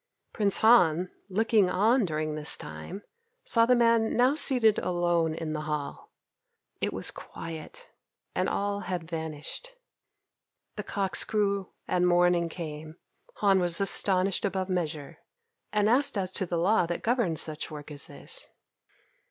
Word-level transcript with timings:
Prince 0.33 0.57
Han, 0.57 1.11
looking 1.29 1.69
on 1.69 2.05
during 2.05 2.33
this 2.33 2.57
time, 2.57 3.03
saw 3.43 3.67
the 3.67 3.75
man 3.75 4.17
now 4.17 4.33
seated 4.33 4.79
alone 4.79 5.35
in 5.35 5.53
the 5.53 5.61
hall. 5.69 6.09
It 6.79 6.91
was 6.91 7.11
quiet, 7.11 7.87
and 8.33 8.49
all 8.49 8.79
had 8.79 9.03
vanished. 9.07 9.73
The 10.75 10.81
cocks 10.81 11.23
crew 11.23 11.73
and 11.87 12.07
morning 12.07 12.49
came. 12.49 12.97
Han 13.41 13.59
was 13.59 13.79
astonished 13.79 14.43
above 14.43 14.69
measure, 14.69 15.19
and 15.71 15.87
asked 15.87 16.17
as 16.17 16.31
to 16.31 16.47
the 16.47 16.57
law 16.57 16.87
that 16.87 17.03
governed 17.03 17.37
such 17.37 17.69
work 17.69 17.91
as 17.91 18.07
this. 18.07 18.49